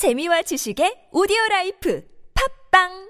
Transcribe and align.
재미와 0.00 0.40
지식의 0.48 1.12
오디오 1.12 1.36
life. 1.50 2.00
팟빵 2.32 3.09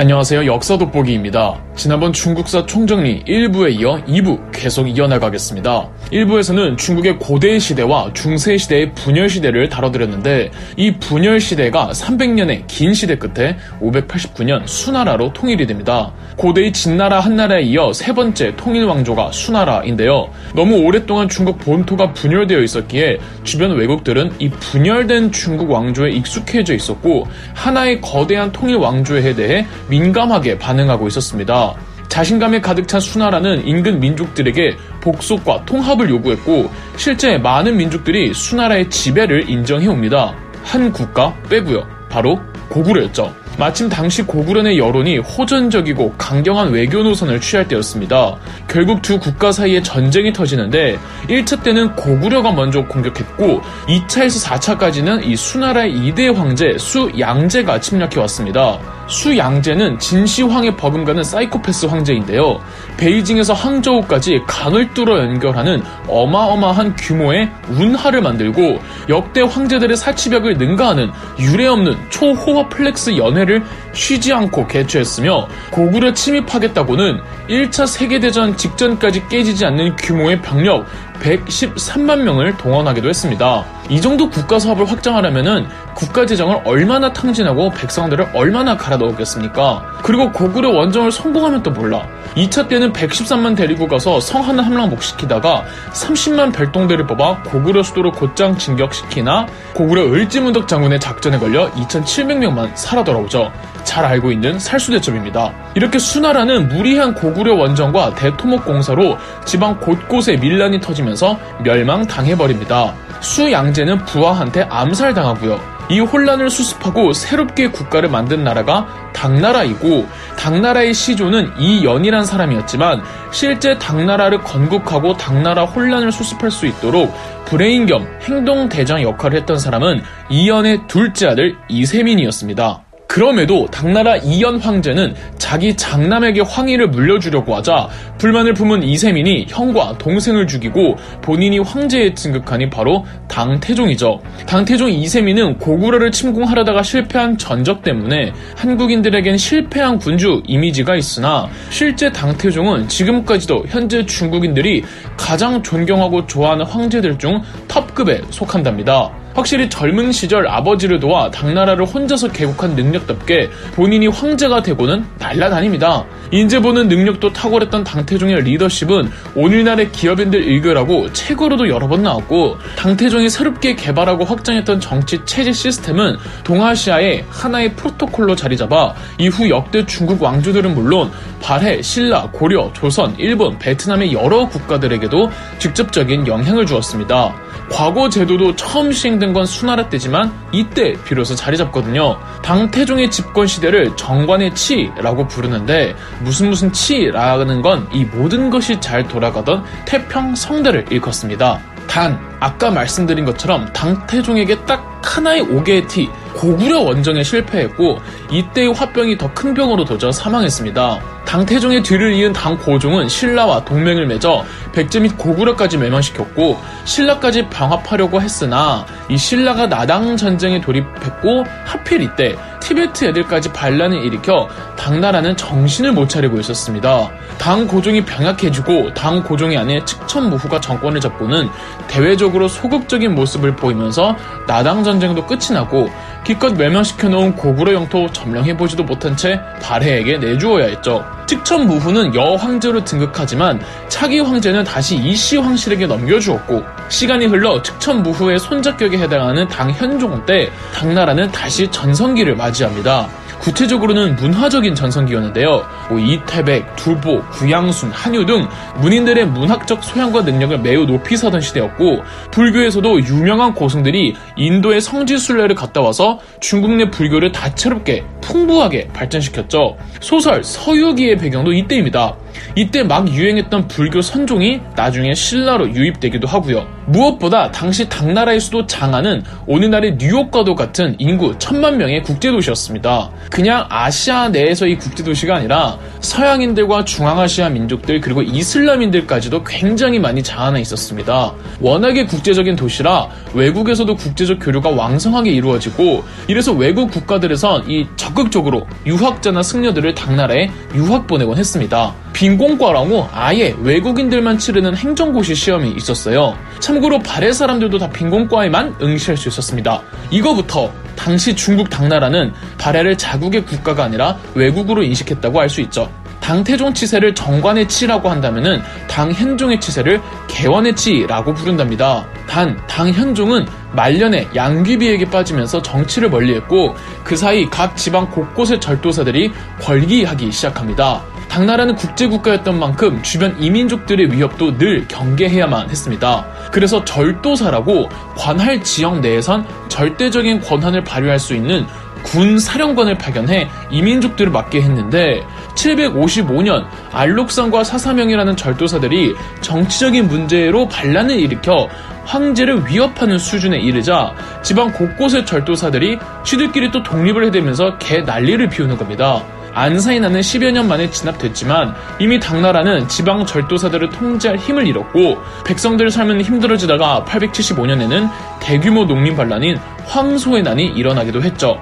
안녕하세요. 0.00 0.46
역사 0.46 0.78
돋보기입니다. 0.78 1.60
지난번 1.74 2.12
중국사 2.12 2.66
총정리 2.66 3.24
1부에 3.24 3.80
이어 3.80 4.00
2부 4.06 4.52
계속 4.52 4.86
이어나가겠습니다. 4.86 5.88
1부에서는 6.12 6.78
중국의 6.78 7.18
고대 7.18 7.58
시대와 7.58 8.12
중세 8.14 8.56
시대의 8.56 8.94
분열 8.94 9.28
시대를 9.28 9.68
다뤄드렸는데 9.68 10.52
이 10.76 10.94
분열 11.00 11.40
시대가 11.40 11.90
300년의 11.90 12.62
긴 12.68 12.94
시대 12.94 13.18
끝에 13.18 13.56
589년 13.80 14.68
수나라로 14.68 15.32
통일이 15.32 15.66
됩니다. 15.66 16.12
고대의 16.36 16.72
진나라 16.72 17.18
한나라에 17.18 17.62
이어 17.62 17.92
세 17.92 18.12
번째 18.14 18.54
통일 18.56 18.84
왕조가 18.84 19.32
수나라인데요. 19.32 20.30
너무 20.54 20.76
오랫동안 20.76 21.28
중국 21.28 21.58
본토가 21.58 22.12
분열되어 22.12 22.62
있었기에 22.62 23.18
주변 23.42 23.72
외국들은 23.72 24.30
이 24.38 24.48
분열된 24.48 25.32
중국 25.32 25.72
왕조에 25.72 26.10
익숙해져 26.10 26.74
있었고 26.74 27.26
하나의 27.54 28.00
거대한 28.00 28.52
통일 28.52 28.76
왕조에 28.76 29.34
대해 29.34 29.66
민감하게 29.88 30.58
반응하고 30.58 31.08
있었습니다. 31.08 31.74
자신감에 32.08 32.60
가득 32.60 32.88
찬 32.88 33.00
수나라는 33.00 33.66
인근 33.66 34.00
민족들에게 34.00 34.76
복속과 35.00 35.64
통합을 35.66 36.08
요구했고 36.10 36.70
실제 36.96 37.38
많은 37.38 37.76
민족들이 37.76 38.32
수나라의 38.32 38.88
지배를 38.90 39.48
인정해옵니다. 39.48 40.34
한 40.64 40.92
국가 40.92 41.34
빼고요. 41.48 41.86
바로 42.08 42.40
고구려였죠. 42.70 43.34
마침 43.58 43.88
당시 43.88 44.22
고구려의 44.22 44.78
여론이 44.78 45.18
호전적이고 45.18 46.14
강경한 46.16 46.70
외교 46.70 47.02
노선을 47.02 47.40
취할 47.40 47.66
때였습니다. 47.66 48.36
결국 48.68 49.02
두 49.02 49.18
국가 49.18 49.50
사이에 49.50 49.82
전쟁이 49.82 50.32
터지는데 50.32 50.96
1차 51.28 51.62
때는 51.64 51.96
고구려가 51.96 52.52
먼저 52.52 52.84
공격했고 52.84 53.60
2차에서 53.88 54.46
4차까지는 54.46 55.26
이 55.26 55.34
수나라의 55.34 55.92
2대 55.92 56.32
황제 56.32 56.76
수양제가 56.78 57.80
침략해 57.80 58.20
왔습니다. 58.20 58.78
수양제는 59.08 59.98
진시황에 59.98 60.76
버금가는 60.76 61.22
사이코패스 61.24 61.86
황제인데요. 61.86 62.60
베이징에서 62.96 63.54
항저우까지 63.54 64.42
강을 64.46 64.92
뚫어 64.94 65.18
연결하는 65.18 65.82
어마어마한 66.06 66.94
규모의 66.96 67.50
운하를 67.70 68.20
만들고 68.20 68.78
역대 69.08 69.40
황제들의 69.40 69.96
사치벽을 69.96 70.58
능가하는 70.58 71.10
유례없는 71.38 71.96
초호화 72.10 72.68
flex 72.68 73.16
연회를 73.16 73.64
쉬지 73.98 74.32
않고 74.32 74.68
개최했으며 74.68 75.48
고구려 75.72 76.14
침입하겠다고는 76.14 77.20
1차 77.48 77.86
세계대전 77.86 78.56
직전까지 78.56 79.28
깨지지 79.28 79.66
않는 79.66 79.96
규모의 79.96 80.40
병력 80.40 80.86
113만 81.20 82.22
명을 82.22 82.56
동원하기도 82.56 83.08
했습니다. 83.08 83.64
이 83.88 84.00
정도 84.00 84.30
국가 84.30 84.58
사업을 84.58 84.88
확장하려면은 84.88 85.66
국가 85.94 86.24
재정을 86.24 86.60
얼마나 86.64 87.12
탕진하고 87.12 87.70
백성들을 87.70 88.28
얼마나 88.34 88.76
갈아 88.76 88.96
넣었겠습니까? 88.98 90.00
그리고 90.04 90.30
고구려 90.30 90.70
원정을 90.70 91.10
성공하면 91.10 91.64
또 91.64 91.72
몰라. 91.72 92.06
2차 92.36 92.68
때는 92.68 92.92
113만 92.92 93.56
데리고 93.56 93.88
가서 93.88 94.20
성 94.20 94.46
하나 94.46 94.62
함락 94.62 94.90
못 94.90 95.02
시키다가 95.02 95.64
30만 95.92 96.52
별동대를 96.52 97.06
뽑아 97.06 97.42
고구려 97.44 97.82
수도를 97.82 98.12
곧장 98.12 98.56
진격시키나 98.56 99.46
고구려 99.74 100.12
을지문덕 100.12 100.68
장군의 100.68 101.00
작전에 101.00 101.38
걸려 101.38 101.68
2,700명만 101.72 102.70
살아 102.76 103.02
돌아오죠. 103.02 103.50
잘 103.88 104.04
알고 104.04 104.30
있는 104.30 104.58
살수대첩입니다. 104.58 105.50
이렇게 105.74 105.98
수나라는 105.98 106.68
무리한 106.68 107.14
고구려 107.14 107.54
원정과 107.54 108.16
대토목 108.16 108.66
공사로 108.66 109.16
지방 109.46 109.80
곳곳에 109.80 110.36
민란이 110.36 110.78
터지면서 110.78 111.38
멸망당해버립니다. 111.64 112.92
수양제는 113.20 114.04
부하한테 114.04 114.66
암살당하고요. 114.68 115.78
이 115.88 116.00
혼란을 116.00 116.50
수습하고 116.50 117.14
새롭게 117.14 117.68
국가를 117.68 118.10
만든 118.10 118.44
나라가 118.44 118.86
당나라이고 119.14 120.06
당나라의 120.36 120.92
시조는 120.92 121.58
이연이란 121.58 122.26
사람이었지만 122.26 123.02
실제 123.30 123.78
당나라를 123.78 124.42
건국하고 124.42 125.16
당나라 125.16 125.64
혼란을 125.64 126.12
수습할 126.12 126.50
수 126.50 126.66
있도록 126.66 127.14
브레인 127.46 127.86
겸 127.86 128.06
행동 128.20 128.68
대장 128.68 129.00
역할을 129.00 129.38
했던 129.38 129.58
사람은 129.58 130.02
이연의 130.28 130.82
둘째 130.88 131.28
아들 131.28 131.56
이세민이었습니다. 131.70 132.87
그럼에도 133.08 133.66
당나라 133.70 134.16
이연 134.18 134.60
황제는 134.60 135.14
자기 135.38 135.74
장남에게 135.74 136.42
황위를 136.42 136.88
물려주려고 136.88 137.56
하자 137.56 137.88
불만을 138.18 138.52
품은 138.52 138.82
이세민이 138.82 139.46
형과 139.48 139.96
동생을 139.96 140.46
죽이고 140.46 140.96
본인이 141.22 141.58
황제에 141.58 142.12
진급하니 142.12 142.68
바로 142.68 143.06
당태종이죠. 143.26 144.20
당태종 144.46 144.90
이세민은 144.90 145.56
고구려를 145.58 146.12
침공하려다가 146.12 146.82
실패한 146.82 147.38
전적 147.38 147.82
때문에 147.82 148.32
한국인들에겐 148.56 149.38
실패한 149.38 149.98
군주 149.98 150.42
이미지가 150.46 150.94
있으나 150.94 151.48
실제 151.70 152.12
당태종은 152.12 152.88
지금까지도 152.88 153.64
현재 153.68 154.04
중국인들이 154.04 154.84
가장 155.16 155.62
존경하고 155.62 156.26
좋아하는 156.26 156.66
황제들 156.66 157.18
중 157.18 157.40
톱급에 157.68 158.20
속한답니다. 158.30 159.17
확실히 159.38 159.70
젊은 159.70 160.10
시절 160.10 160.48
아버지를 160.48 160.98
도와 160.98 161.30
당나라를 161.30 161.84
혼자서 161.86 162.32
개국한 162.32 162.74
능력답게 162.74 163.48
본인이 163.72 164.08
황제가 164.08 164.62
되고는 164.64 165.06
날라다닙니다. 165.16 166.04
인재 166.32 166.58
보는 166.58 166.88
능력도 166.88 167.32
탁월했던 167.32 167.84
당태종의 167.84 168.42
리더십은 168.42 169.08
오늘날의 169.36 169.92
기업인들 169.92 170.42
일교라고 170.42 171.12
책으로도 171.12 171.68
여러 171.68 171.86
번 171.86 172.02
나왔고 172.02 172.56
당태종이 172.76 173.30
새롭게 173.30 173.76
개발하고 173.76 174.24
확장했던 174.24 174.80
정치 174.80 175.20
체제 175.24 175.52
시스템은 175.52 176.16
동아시아의 176.42 177.24
하나의 177.30 177.74
프로토콜로 177.74 178.34
자리 178.34 178.56
잡아 178.56 178.92
이후 179.18 179.48
역대 179.48 179.86
중국 179.86 180.20
왕조들은 180.20 180.74
물론 180.74 181.12
발해, 181.40 181.80
신라, 181.80 182.28
고려, 182.32 182.72
조선, 182.72 183.14
일본, 183.18 183.56
베트남의 183.60 184.12
여러 184.12 184.48
국가들에게도 184.48 185.30
직접적인 185.60 186.26
영향을 186.26 186.66
주었습니다. 186.66 187.34
과거 187.70 188.08
제도도 188.08 188.56
처음 188.56 188.90
시행된 188.92 189.27
건 189.32 189.46
수나라 189.46 189.88
때지만 189.88 190.32
이때 190.52 190.94
비로소 191.04 191.34
자리 191.34 191.56
잡거든요. 191.56 192.18
당태종의 192.42 193.10
집권 193.10 193.46
시대를 193.46 193.96
정관의 193.96 194.54
치라고 194.54 195.26
부르는데 195.28 195.94
무슨 196.20 196.50
무슨 196.50 196.72
치라는 196.72 197.62
건 197.62 197.88
이 197.92 198.04
모든 198.04 198.50
것이 198.50 198.80
잘 198.80 199.06
돌아가던 199.06 199.64
태평 199.86 200.34
성대를 200.34 200.86
일컫습니다. 200.90 201.60
단 201.86 202.18
아까 202.40 202.70
말씀드린 202.70 203.24
것처럼 203.24 203.72
당태종에게 203.72 204.64
딱 204.66 205.00
하나의 205.02 205.42
5개의 205.42 205.88
티 205.88 206.08
고구려 206.34 206.80
원정에 206.80 207.22
실패했고 207.22 207.98
이때의 208.30 208.74
화병이 208.74 209.16
더 209.16 209.28
큰 209.34 209.54
병으로 209.54 209.84
도져 209.84 210.12
사망했습니다. 210.12 211.00
당태종의 211.28 211.82
뒤를 211.82 212.14
이은 212.14 212.32
당고종은 212.32 213.10
신라와 213.10 213.62
동맹을 213.66 214.06
맺어 214.06 214.46
백제 214.72 215.00
및 215.00 215.18
고구려까지 215.18 215.76
멸망시켰고 215.76 216.58
신라까지 216.86 217.50
병합하려고 217.50 218.22
했으나 218.22 218.86
이 219.10 219.18
신라가 219.18 219.68
나당 219.68 220.16
전쟁에 220.16 220.58
돌입했고 220.62 221.44
하필 221.66 222.00
이때 222.00 222.34
티베트 222.60 223.04
애들까지 223.04 223.52
반란을 223.52 224.04
일으켜 224.04 224.48
당나라는 224.78 225.36
정신을 225.36 225.92
못 225.92 226.08
차리고 226.08 226.40
있었습니다. 226.40 227.10
당 227.36 227.66
고종이 227.66 228.04
병약해지고 228.06 228.94
당 228.94 229.22
고종의 229.22 229.58
아내 229.58 229.84
측천무후가 229.84 230.60
정권을 230.60 230.98
잡고는 231.00 231.50
대외적으로 231.88 232.48
소극적인 232.48 233.14
모습을 233.14 233.54
보이면서 233.54 234.16
나당 234.46 234.82
전쟁도 234.82 235.26
끝이 235.26 235.52
나고 235.52 235.90
기껏 236.24 236.54
멸망시켜 236.54 237.10
놓은 237.10 237.36
고구려 237.36 237.74
영토 237.74 238.10
점령해보지도 238.10 238.84
못한 238.84 239.14
채 239.14 239.40
발해에게 239.60 240.18
내주어야 240.18 240.66
했죠. 240.66 241.17
측천무후는 241.28 242.14
여황제로 242.14 242.82
등극하지만 242.82 243.60
차기 243.88 244.18
황제는 244.18 244.64
다시 244.64 244.96
이씨 244.96 245.36
황실에게 245.36 245.86
넘겨주었고 245.86 246.64
시간이 246.88 247.26
흘러 247.26 247.60
측천무후의 247.62 248.40
손자격에 248.40 248.98
해당하는 248.98 249.46
당현종 249.46 250.24
때 250.24 250.50
당나라는 250.74 251.30
다시 251.30 251.70
전성기를 251.70 252.34
맞이합니다. 252.34 253.08
구체적으로는 253.40 254.16
문화적인 254.16 254.74
전성기였는데요. 254.74 255.64
뭐 255.88 255.98
이태백, 255.98 256.76
두보, 256.76 257.22
구양순, 257.32 257.90
한유 257.90 258.26
등 258.26 258.48
문인들의 258.80 259.26
문학적 259.28 259.82
소양과 259.82 260.22
능력을 260.22 260.58
매우 260.60 260.84
높이 260.86 261.16
사던 261.16 261.40
시대였고 261.40 262.02
불교에서도 262.30 263.04
유명한 263.04 263.54
고승들이 263.54 264.14
인도의 264.36 264.80
성지순례를 264.80 265.54
갔다 265.54 265.80
와서 265.80 266.18
중국 266.40 266.72
내 266.72 266.90
불교를 266.90 267.32
다채롭게 267.32 268.04
풍부하게 268.20 268.88
발전시켰죠. 268.92 269.76
소설 270.00 270.44
서유기의 270.44 271.16
배경도 271.16 271.52
이때입니다. 271.52 272.16
이때 272.54 272.82
막 272.82 273.08
유행했던 273.08 273.68
불교 273.68 274.02
선종이 274.02 274.60
나중에 274.76 275.14
신라로 275.14 275.74
유입되기도 275.74 276.26
하고요. 276.26 276.66
무엇보다 276.86 277.50
당시 277.50 277.88
당나라의 277.88 278.40
수도 278.40 278.66
장안은 278.66 279.22
오늘날의 279.46 279.96
뉴욕과도 279.98 280.54
같은 280.54 280.96
인구 280.98 281.38
천만 281.38 281.76
명의 281.76 282.02
국제도시였습니다. 282.02 283.10
그냥 283.30 283.66
아시아 283.68 284.28
내에서의 284.28 284.78
국제도시가 284.78 285.36
아니라 285.36 285.78
서양인들과 286.00 286.84
중앙아시아 286.84 287.50
민족들 287.50 288.00
그리고 288.00 288.22
이슬람인들까지도 288.22 289.44
굉장히 289.44 289.98
많이 289.98 290.22
자아나 290.22 290.58
있었습니다. 290.58 291.34
워낙에 291.60 292.06
국제적인 292.06 292.56
도시라 292.56 293.08
외국에서도 293.34 293.94
국제적 293.94 294.38
교류가 294.40 294.70
왕성하게 294.70 295.30
이루어지고 295.30 296.04
이래서 296.26 296.52
외국 296.52 296.90
국가들에선 296.90 297.70
이 297.70 297.86
적극적으로 297.96 298.66
유학자나 298.86 299.42
승려들을 299.42 299.94
당나라에 299.94 300.50
유학 300.74 301.06
보내곤 301.06 301.36
했습니다. 301.36 301.94
빈공과라고 302.18 303.08
아예 303.12 303.54
외국인들만 303.62 304.38
치르는 304.38 304.76
행정고시 304.76 305.36
시험이 305.36 305.70
있었어요. 305.76 306.36
참고로 306.58 306.98
발해 306.98 307.32
사람들도 307.32 307.78
다 307.78 307.88
빈공과에만 307.90 308.74
응시할 308.82 309.16
수 309.16 309.28
있었습니다. 309.28 309.82
이거부터 310.10 310.72
당시 310.96 311.36
중국 311.36 311.70
당나라는 311.70 312.32
발해를 312.58 312.98
자국의 312.98 313.44
국가가 313.44 313.84
아니라 313.84 314.18
외국으로 314.34 314.82
인식했다고 314.82 315.38
할수 315.38 315.60
있죠. 315.60 315.88
당태종 316.18 316.74
치세를 316.74 317.14
정관의 317.14 317.68
치라고 317.68 318.10
한다면은 318.10 318.62
당현종의 318.88 319.60
치세를 319.60 320.00
개원의 320.26 320.74
치라고 320.74 321.34
부른답니다. 321.34 322.04
단 322.28 322.58
당현종은 322.66 323.46
말년에 323.72 324.26
양귀비에게 324.34 325.04
빠지면서 325.04 325.62
정치를 325.62 326.10
멀리했고 326.10 326.74
그 327.04 327.16
사이 327.16 327.48
각 327.48 327.76
지방 327.76 328.10
곳곳의 328.10 328.60
절도사들이 328.60 329.30
벌기하기 329.60 330.32
시작합니다. 330.32 331.04
당나라는 331.28 331.76
국제국가였던 331.76 332.58
만큼 332.58 333.02
주변 333.02 333.40
이민족들의 333.40 334.12
위협도 334.12 334.58
늘 334.58 334.88
경계해야만 334.88 335.70
했습니다. 335.70 336.26
그래서 336.50 336.84
절도사라고 336.84 337.88
관할 338.16 338.62
지역 338.62 339.00
내에선 339.00 339.46
절대적인 339.68 340.40
권한을 340.40 340.84
발휘할 340.84 341.18
수 341.18 341.34
있는 341.34 341.66
군 342.02 342.38
사령관을 342.38 342.96
파견해 342.96 343.48
이민족들을 343.70 344.30
맡게 344.30 344.62
했는데 344.62 345.22
755년 345.54 346.66
알록산과 346.92 347.64
사사명이라는 347.64 348.36
절도사들이 348.36 349.14
정치적인 349.40 350.08
문제로 350.08 350.68
반란을 350.68 351.18
일으켜 351.18 351.68
황제를 352.04 352.66
위협하는 352.66 353.18
수준에 353.18 353.58
이르자 353.58 354.14
지방 354.42 354.72
곳곳의 354.72 355.26
절도사들이 355.26 355.98
시들끼리 356.24 356.70
또 356.70 356.82
독립을 356.82 357.26
해대면서 357.26 357.76
개 357.78 357.98
난리를 357.98 358.48
피우는 358.48 358.78
겁니다. 358.78 359.22
안사이 359.58 359.98
나는 359.98 360.20
10여 360.20 360.52
년 360.52 360.68
만에 360.68 360.88
진압됐지만 360.88 361.74
이미 361.98 362.20
당나라는 362.20 362.86
지방 362.86 363.26
절도사들을 363.26 363.90
통제할 363.90 364.38
힘을 364.38 364.68
잃었고 364.68 365.18
백성들의 365.44 365.90
삶은 365.90 366.22
힘들어지다가 366.22 367.04
875년에는 367.08 368.08
대규모 368.38 368.84
농민 368.84 369.16
반란인 369.16 369.58
황소의 369.84 370.44
난이 370.44 370.64
일어나기도 370.64 371.22
했죠. 371.22 371.60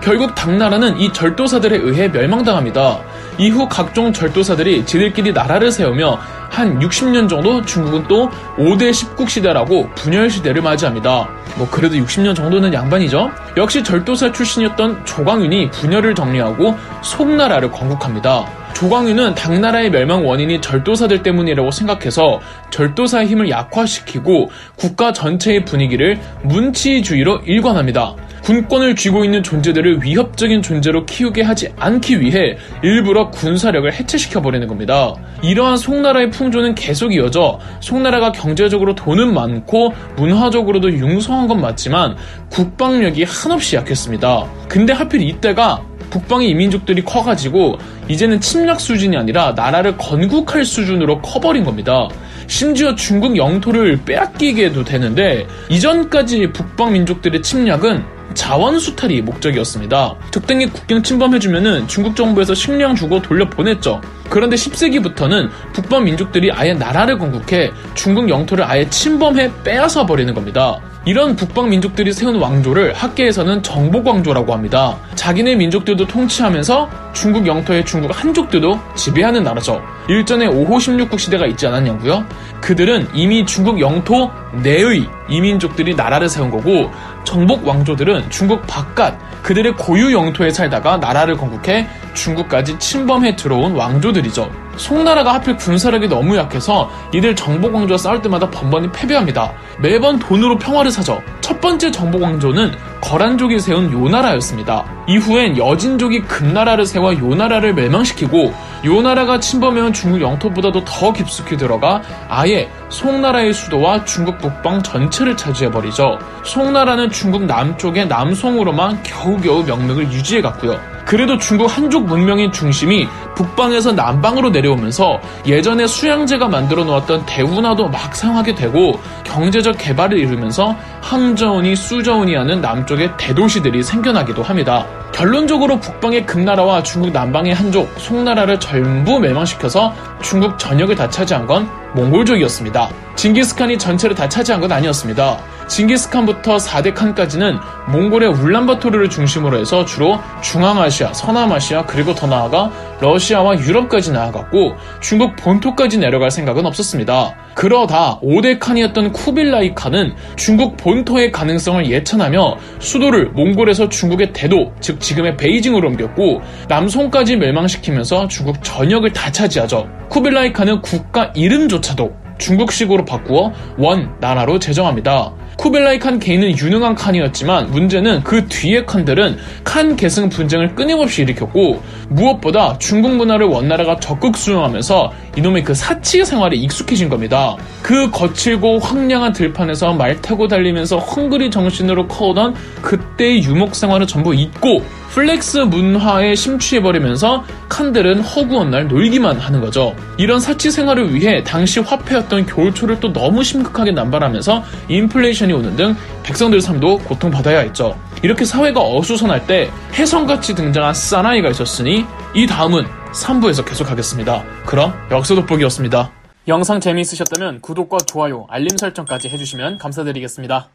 결국 0.00 0.36
당나라는 0.36 1.00
이 1.00 1.12
절도사들에 1.12 1.78
의해 1.78 2.06
멸망당합니다. 2.06 3.00
이후 3.38 3.68
각종 3.68 4.12
절도사들이 4.12 4.84
지들끼리 4.84 5.32
나라를 5.32 5.70
세우며 5.70 6.18
한 6.50 6.78
60년 6.80 7.28
정도 7.28 7.62
중국은 7.62 8.04
또 8.08 8.28
5대 8.56 8.90
10국 8.90 9.28
시대라고 9.28 9.88
분열 9.94 10.28
시대를 10.28 10.60
맞이합니다. 10.60 11.28
뭐 11.56 11.68
그래도 11.70 11.94
60년 11.94 12.34
정도는 12.34 12.74
양반이죠. 12.74 13.30
역시 13.56 13.82
절도사 13.84 14.32
출신이었던 14.32 15.04
조광윤이 15.04 15.70
분열을 15.70 16.14
정리하고 16.14 16.74
송나라를 17.02 17.70
건국합니다. 17.70 18.46
조광윤은 18.74 19.34
당나라의 19.34 19.90
멸망 19.90 20.26
원인이 20.26 20.60
절도사들 20.60 21.22
때문이라고 21.22 21.70
생각해서 21.70 22.40
절도사의 22.70 23.26
힘을 23.26 23.50
약화시키고 23.50 24.50
국가 24.76 25.12
전체의 25.12 25.64
분위기를 25.64 26.20
문치주의로 26.42 27.38
일관합니다. 27.44 28.14
군권을 28.48 28.96
쥐고 28.96 29.26
있는 29.26 29.42
존재들을 29.42 30.02
위협적인 30.02 30.62
존재로 30.62 31.04
키우게 31.04 31.42
하지 31.42 31.68
않기 31.76 32.22
위해 32.22 32.56
일부러 32.82 33.28
군사력을 33.28 33.92
해체시켜버리는 33.92 34.66
겁니다. 34.66 35.12
이러한 35.42 35.76
송나라의 35.76 36.30
풍조는 36.30 36.74
계속 36.74 37.12
이어져 37.12 37.60
송나라가 37.80 38.32
경제적으로 38.32 38.94
돈은 38.94 39.34
많고 39.34 39.92
문화적으로도 40.16 40.90
융성한 40.94 41.46
건 41.46 41.60
맞지만 41.60 42.16
국방력이 42.48 43.24
한없이 43.24 43.76
약했습니다. 43.76 44.46
근데 44.66 44.94
하필 44.94 45.20
이때가 45.20 45.82
북방의 46.08 46.48
이민족들이 46.48 47.04
커가지고 47.04 47.76
이제는 48.08 48.40
침략 48.40 48.80
수준이 48.80 49.14
아니라 49.14 49.52
나라를 49.52 49.98
건국할 49.98 50.64
수준으로 50.64 51.20
커버린 51.20 51.64
겁니다. 51.64 52.08
심지어 52.46 52.94
중국 52.94 53.36
영토를 53.36 54.00
빼앗기게도 54.06 54.84
되는데 54.84 55.46
이전까지 55.68 56.50
북방 56.54 56.94
민족들의 56.94 57.42
침략은 57.42 58.16
자원 58.34 58.78
수탈이 58.78 59.22
목적이었습니다. 59.22 60.14
적당히 60.30 60.66
국경 60.66 61.02
침범해주면은 61.02 61.88
중국 61.88 62.14
정부에서 62.16 62.54
식량 62.54 62.94
주고 62.94 63.20
돌려보냈죠. 63.22 64.00
그런데 64.28 64.56
10세기부터는 64.56 65.48
북방 65.72 66.04
민족들이 66.04 66.50
아예 66.52 66.74
나라를 66.74 67.18
건국해 67.18 67.70
중국 67.94 68.28
영토를 68.28 68.64
아예 68.64 68.88
침범해 68.88 69.50
빼앗아 69.64 70.06
버리는 70.06 70.32
겁니다. 70.34 70.80
이런 71.04 71.36
북방 71.36 71.70
민족들이 71.70 72.12
세운 72.12 72.36
왕조를 72.36 72.92
학계에서는 72.92 73.62
정복왕조라고 73.62 74.52
합니다. 74.52 74.96
자기네 75.14 75.56
민족들도 75.56 76.06
통치하면서 76.06 76.90
중국 77.14 77.46
영토의 77.46 77.84
중국 77.84 78.10
한족들도 78.12 78.78
지배하는 78.94 79.42
나라죠. 79.42 79.80
일전에 80.08 80.46
5호 80.46 80.76
16국 80.76 81.18
시대가 81.18 81.46
있지 81.46 81.66
않았냐고요? 81.66 82.24
그들은 82.60 83.08
이미 83.14 83.46
중국 83.46 83.80
영토 83.80 84.30
내의 84.62 85.08
이민족들이 85.28 85.94
나라를 85.94 86.28
세운 86.28 86.50
거고 86.50 86.90
정복 87.24 87.66
왕조들은 87.66 88.30
중국 88.30 88.66
바깥 88.66 89.18
그들의 89.42 89.76
고유 89.76 90.12
영토에 90.12 90.50
살다가 90.50 90.96
나라를 90.96 91.36
건국해 91.36 91.88
중국까지 92.18 92.78
침범해 92.78 93.36
들어온 93.36 93.74
왕조들이죠. 93.74 94.50
송나라가 94.76 95.34
하필 95.34 95.56
군사력이 95.56 96.08
너무 96.08 96.36
약해서 96.36 96.90
이들 97.12 97.34
정복왕조와 97.34 97.98
싸울 97.98 98.22
때마다 98.22 98.48
번번이 98.50 98.92
패배합니다. 98.92 99.52
매번 99.78 100.18
돈으로 100.18 100.56
평화를 100.58 100.90
사죠. 100.90 101.20
첫 101.40 101.60
번째 101.60 101.90
정복왕조는 101.90 102.72
거란족이 103.00 103.58
세운 103.58 103.92
요나라였습니다. 103.92 104.84
이후엔 105.08 105.56
여진족이 105.56 106.22
금나라를 106.22 106.86
세워 106.86 107.16
요나라를 107.16 107.74
멸망시키고 107.74 108.54
요나라가 108.84 109.40
침범해온 109.40 109.92
중국 109.92 110.20
영토보다도 110.20 110.84
더 110.84 111.12
깊숙이 111.12 111.56
들어가 111.56 112.02
아예 112.28 112.70
송나라의 112.90 113.52
수도와 113.54 114.04
중국 114.04 114.38
북방 114.38 114.82
전체를 114.82 115.36
차지해버리죠. 115.36 116.18
송나라는 116.44 117.10
중국 117.10 117.44
남쪽의 117.44 118.06
남송으로만 118.06 119.02
겨우겨우 119.02 119.64
명맥을 119.64 120.12
유지해갔고요. 120.12 120.97
그래도 121.08 121.38
중국 121.38 121.74
한족 121.74 122.04
문명의 122.04 122.52
중심이 122.52 123.08
북방에서 123.38 123.92
남방으로 123.92 124.50
내려오면서 124.50 125.20
예전에 125.46 125.86
수양제가 125.86 126.48
만들어 126.48 126.82
놓았던 126.82 127.24
대운하도 127.26 127.88
막 127.88 128.16
상하게 128.16 128.56
되고 128.56 128.98
경제적 129.22 129.78
개발을 129.78 130.18
이루면서 130.18 130.74
항저우니 131.02 131.76
수저우니 131.76 132.34
하는 132.34 132.60
남쪽의 132.60 133.12
대도시들이 133.16 133.84
생겨나기도 133.84 134.42
합니다. 134.42 134.86
결론적으로 135.12 135.78
북방의 135.78 136.26
금나라와 136.26 136.82
중국 136.82 137.12
남방의 137.12 137.54
한족, 137.54 137.88
송나라를 137.98 138.58
전부 138.58 139.20
멸망시켜서 139.20 139.94
중국 140.20 140.58
전역을 140.58 140.96
다 140.96 141.08
차지한 141.08 141.46
건 141.46 141.70
몽골족이었습니다. 141.94 142.88
징기스칸이 143.14 143.78
전체를 143.78 144.16
다 144.16 144.28
차지한 144.28 144.60
건 144.60 144.72
아니었습니다. 144.72 145.38
징기스칸부터 145.68 146.56
4대 146.56 146.94
칸까지는 146.94 147.58
몽골의 147.88 148.28
울란바토르를 148.30 149.10
중심으로 149.10 149.58
해서 149.58 149.84
주로 149.84 150.18
중앙아시아, 150.40 151.12
서남아시아 151.12 151.84
그리고 151.84 152.14
더 152.14 152.26
나아가 152.26 152.70
러시아 153.00 153.27
와 153.34 153.58
유럽까지 153.58 154.12
나아갔고 154.12 154.74
중국 155.00 155.36
본토까지 155.36 155.98
내려갈 155.98 156.30
생각은 156.30 156.66
없었습니다. 156.66 157.34
그러다 157.54 158.20
5대 158.20 158.58
칸이었던 158.58 159.12
쿠빌라이 159.12 159.74
칸은 159.74 160.14
중국 160.36 160.76
본토의 160.76 161.32
가능성을 161.32 161.90
예찬하며 161.90 162.56
수도를 162.78 163.30
몽골에서 163.30 163.88
중국의 163.88 164.32
대도, 164.32 164.72
즉 164.80 165.00
지금의 165.00 165.36
베이징으로 165.36 165.88
옮겼고 165.88 166.40
남송까지 166.68 167.36
멸망시키면서 167.36 168.28
중국 168.28 168.62
전역을 168.62 169.12
다 169.12 169.30
차지하죠. 169.30 169.88
쿠빌라이 170.08 170.52
칸은 170.52 170.82
국가 170.82 171.32
이름조차도 171.34 172.28
중국식으로 172.38 173.04
바꾸어 173.04 173.52
원 173.76 174.16
나라로 174.20 174.58
제정합니다. 174.58 175.32
쿠벨라이 175.58 175.98
칸 175.98 176.20
개인은 176.20 176.56
유능한 176.56 176.94
칸이었지만 176.94 177.72
문제는 177.72 178.22
그 178.22 178.46
뒤의 178.46 178.86
칸들은 178.86 179.36
칸 179.64 179.96
계승 179.96 180.28
분쟁을 180.28 180.76
끊임없이 180.76 181.22
일으켰고 181.22 181.82
무엇보다 182.08 182.78
중국 182.78 183.16
문화를 183.16 183.46
원나라가 183.46 183.98
적극 183.98 184.36
수용하면서 184.36 185.12
이놈의 185.36 185.64
그 185.64 185.74
사치 185.74 186.24
생활에 186.24 186.56
익숙해진 186.56 187.08
겁니다. 187.08 187.56
그 187.82 188.08
거칠고 188.10 188.78
황량한 188.78 189.32
들판에서 189.32 189.94
말 189.94 190.20
타고 190.22 190.46
달리면서 190.46 190.98
헝그리 190.98 191.50
정신으로 191.50 192.06
커오던 192.06 192.54
그때의 192.80 193.42
유목 193.42 193.74
생활을 193.74 194.06
전부 194.06 194.34
잊고 194.34 194.82
flex 195.10 195.58
문화에 195.58 196.34
심취해버리면서 196.34 197.42
칸들은 197.68 198.20
허구한 198.20 198.70
날 198.70 198.86
놀기만 198.86 199.38
하는 199.38 199.60
거죠. 199.60 199.94
이런 200.16 200.38
사치 200.38 200.70
생활을 200.70 201.14
위해 201.14 201.42
당시 201.42 201.80
화폐였던 201.80 202.46
교초를 202.46 203.00
또 203.00 203.12
너무 203.12 203.42
심각하게 203.42 203.92
남발하면서 203.92 204.62
인플레이션 204.88 205.47
이 205.48 205.52
오는 205.52 205.76
등 205.76 205.96
백성들 206.22 206.60
삶도 206.60 206.98
고통받아야 206.98 207.60
했죠. 207.60 207.98
이렇게 208.22 208.44
사회가 208.44 208.80
어수선할 208.80 209.46
때 209.46 209.70
혜성같이 209.94 210.54
등장한 210.54 210.94
사나이가 210.94 211.48
있었으니 211.50 212.04
이 212.34 212.46
다음은 212.46 212.84
3부에서 213.12 213.64
계속하겠습니다. 213.66 214.44
그럼 214.66 214.92
역사 215.10 215.34
돋보기였습니다. 215.34 216.10
영상 216.48 216.80
재미있으셨다면 216.80 217.60
구독과 217.60 217.98
좋아요, 218.06 218.46
알림 218.48 218.76
설정까지 218.76 219.28
해주시면 219.28 219.78
감사드리겠습니다. 219.78 220.70